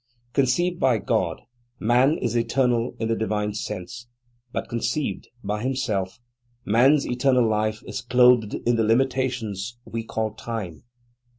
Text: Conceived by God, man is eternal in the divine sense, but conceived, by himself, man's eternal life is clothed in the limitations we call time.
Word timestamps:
Conceived 0.33 0.79
by 0.79 0.97
God, 0.97 1.41
man 1.79 2.17
is 2.17 2.35
eternal 2.35 2.95
in 2.97 3.07
the 3.09 3.15
divine 3.15 3.53
sense, 3.53 4.07
but 4.51 4.67
conceived, 4.67 5.27
by 5.43 5.61
himself, 5.61 6.19
man's 6.65 7.05
eternal 7.05 7.47
life 7.47 7.83
is 7.85 8.01
clothed 8.01 8.55
in 8.65 8.77
the 8.77 8.83
limitations 8.83 9.77
we 9.85 10.03
call 10.03 10.33
time. 10.33 10.85